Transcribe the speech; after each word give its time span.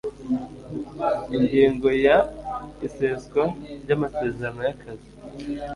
ingingo 1.35 1.87
ya 2.05 2.17
iseswa 2.87 3.43
ry 3.81 3.89
amasezerano 3.95 4.59
y 4.67 4.71
akazi 4.75 5.09